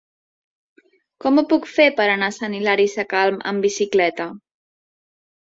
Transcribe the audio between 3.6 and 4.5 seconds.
bicicleta?